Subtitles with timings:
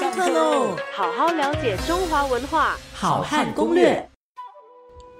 [0.00, 0.74] 上课喽！
[0.94, 4.08] 好好了解中华文化，好汉攻略。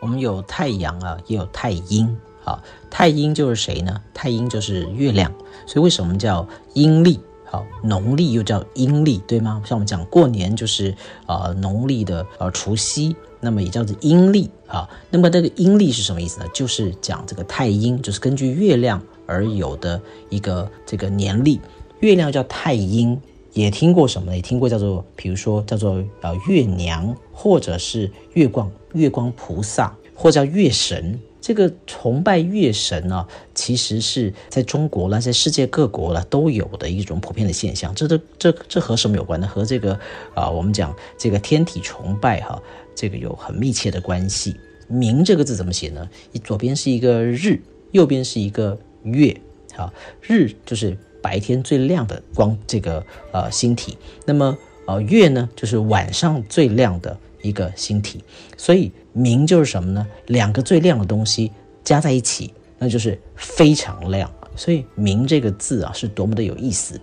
[0.00, 2.16] 我们有太阳啊，也有太阴。
[2.42, 2.58] 好，
[2.90, 4.00] 太阴就是谁呢？
[4.14, 5.30] 太阴就是月亮。
[5.66, 7.20] 所以为什么叫阴历？
[7.44, 9.62] 好，农历又叫阴历，对吗？
[9.62, 10.96] 像我们讲过年就是
[11.26, 14.88] 啊，农历的呃除夕，那么也叫做阴历啊。
[15.10, 16.46] 那么这个阴历是什么意思呢？
[16.54, 20.00] 就是讲这个太阴，就是根据月亮而有的
[20.30, 21.60] 一个这个年历。
[22.00, 23.20] 月亮叫太阴，
[23.52, 24.36] 也听过什么呢？
[24.36, 31.18] 也听过叫做，比如说叫做呃月娘，或者是月光月光菩萨，或叫月神。
[31.40, 37.92] 这个崇拜月神呢，其实是在中国啦，在世界各国啦都有的一种普遍的现象。
[37.96, 39.46] 这都这这和什么有关呢？
[39.48, 39.98] 和这个
[40.34, 42.62] 啊，我们讲这个天体崇拜哈，
[42.94, 44.54] 这个有很密切的关系。
[44.86, 46.08] 明这个字怎么写呢？
[46.44, 47.60] 左边是一个日，
[47.90, 49.36] 右边是一个月。
[49.74, 53.96] 好，日就是白天最亮的光，这个呃星体。
[54.26, 57.16] 那么呃月呢，就是晚上最亮的。
[57.44, 58.22] 一个星体，
[58.56, 60.06] 所以明就是什么呢？
[60.26, 61.50] 两个最亮的东西
[61.82, 64.30] 加在一起，那就是非常亮。
[64.54, 67.00] 所以明这个字啊，是多么的有意思。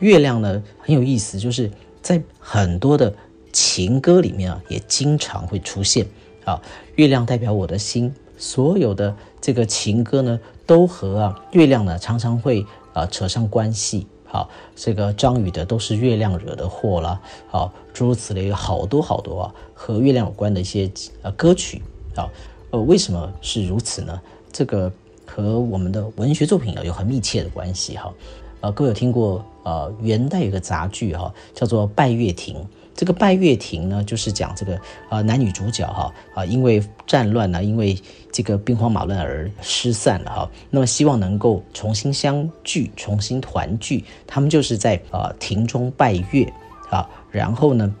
[0.00, 3.14] 月亮呢很有意思，就是在很多的
[3.52, 6.04] 情歌里面啊，也经常会出现。
[6.44, 6.60] 啊，
[6.96, 8.12] 月亮代表我的心，
[8.42, 14.04] 所有的这个情歌呢，都和啊月亮呢常常会啊扯上关系。
[14.24, 17.20] 好，这个张宇的都是月亮惹的祸了。
[17.48, 20.90] 好，诸如此类有好多好多啊，和月亮有关的一些
[21.22, 21.80] 呃歌曲
[22.16, 22.28] 啊。
[22.72, 24.20] 呃，为什么是如此呢？
[24.50, 24.90] 这个
[25.24, 28.12] 和我们的文学作品啊有很密切的关系哈。
[28.60, 32.56] 呃，各位有听过呃元代有个杂剧哈，叫做《拜月亭》。
[32.94, 37.98] 这个拜月亭呢，就是讲这个啊男女主角哈啊，因为战乱呢，因为
[38.30, 46.52] 这个兵荒马乱而失散了哈，那么希望能够重新相聚，重新团聚，他们就是在啊亭中拜月
[46.90, 47.94] 啊，然后呢，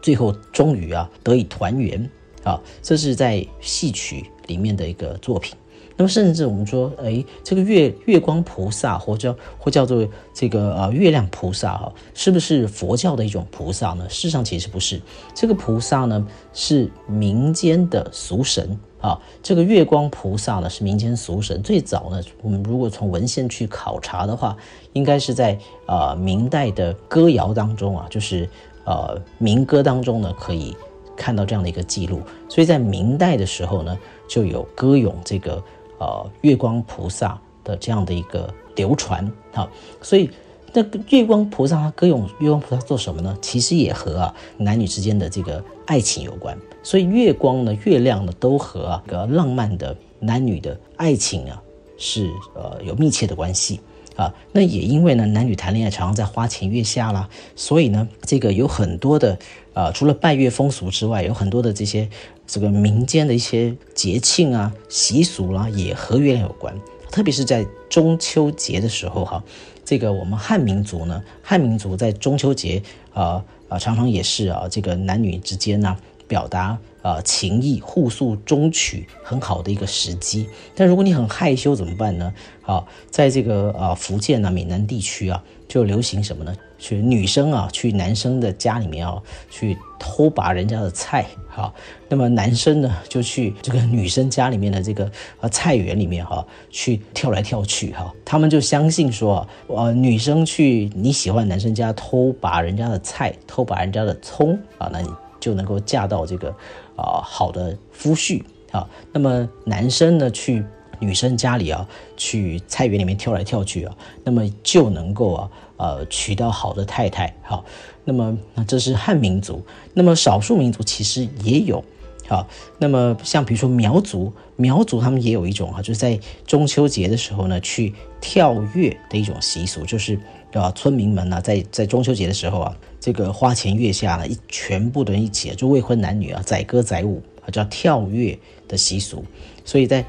[0.00, 2.10] 最后终于啊得以团圆
[2.42, 5.56] 啊，这是在戏曲里面的一个作品。
[5.98, 14.06] 那么，甚至我们说，哎，这个月月光菩萨，或叫或叫做这个呃月亮菩萨哈，是不是佛教的一种菩萨呢？
[14.10, 15.00] 事实上，其实不是。
[15.34, 19.18] 这个菩萨呢，是民间的俗神啊。
[19.42, 21.62] 这个月光菩萨呢，是民间俗神。
[21.62, 24.54] 最早呢，我们如果从文献去考察的话，
[24.92, 28.46] 应该是在呃明代的歌谣当中啊，就是
[28.84, 30.76] 呃民歌当中呢，可以
[31.16, 32.20] 看到这样的一个记录。
[32.50, 33.98] 所以在明代的时候呢，
[34.28, 35.62] 就有歌咏这个。
[35.98, 39.68] 呃，月光菩萨的这样的一个流传，哈，
[40.02, 40.30] 所以
[40.72, 43.36] 那个月光菩萨他歌咏月光菩萨做什么呢？
[43.40, 46.56] 其实也和啊男女之间的这个爱情有关。
[46.82, 51.62] 所以月光呢，月亮呢，都和啊个浪漫的男女的爱情啊
[51.96, 53.80] 是呃有密切的关系
[54.16, 54.34] 啊。
[54.52, 59.38] 那也因为呢，男女谈恋爱常常在花前月下啦，所以呢，这个有很多的
[59.74, 62.08] 啊，除了拜月风俗之外，有很多的这些。
[62.48, 66.72] 这个民间的一些节庆啊、习俗啦，也和月亮有关。
[67.10, 69.42] 特别是在中秋节的时候，哈，
[69.84, 72.80] 这个我们汉民族呢，汉民族在中秋节
[73.12, 75.96] 啊啊，常常也是啊，这个男女之间呢，
[76.28, 80.48] 表达啊情谊、互诉衷曲很好的一个时机。
[80.74, 82.32] 但如果你很害羞怎么办呢？
[82.62, 86.54] 好，在这个啊福建啊闽南地区啊，就流行什么呢？
[86.78, 91.72] 去女生啊，去男生的家里面啊，去偷拔人家的菜，哈。
[92.08, 95.10] 那么男生呢，就去这个女生家里面的这个
[95.40, 98.12] 呃菜园里面哈，去跳来跳去哈。
[98.24, 105.08] 他们就相信说，呃，女生去你喜欢男生家偷拔人家的菜，偷拔人家的葱啊，那你
[105.46, 106.48] 就能够嫁到这个
[106.96, 108.42] 啊好的夫婿
[108.72, 108.88] 啊。
[109.12, 110.64] 那么男生呢，去
[110.98, 111.86] 女生家里啊，
[112.16, 115.50] 去菜园里面跳来跳去啊，那么就能够啊。
[115.78, 117.62] 呃，娶到好的太太，好，
[118.06, 119.62] 那么那这是汉民族，
[119.92, 121.84] 那么少数民族其实也有，
[122.28, 122.46] 好，
[122.78, 130.18] 那么像比如说苗族，苗族他们也有一种啊，就是在中秋节的时候呢，去跳跃的一种习俗，就是
[130.52, 139.24] 啊，村民们呢，在在中秋节的时候啊，这个花前月下呢，一全部的人一起，就未婚男女啊，载歌载舞啊，叫跳跃的习俗，
[139.64, 140.04] 所以在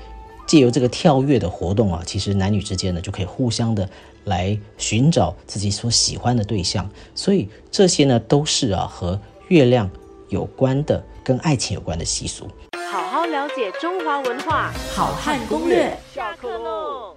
[0.48, 3.90] 借由这个跳跃的活动啊，其实男女之间呢，就可以互相的。
[4.28, 9.90] 来寻找自己所喜欢的对象，所以这些呢都是啊和月亮
[10.30, 12.48] 有关的、跟爱情有关的习俗。
[12.92, 15.98] 好好了解中华文化，好汉攻略。
[16.14, 17.17] 下课喽。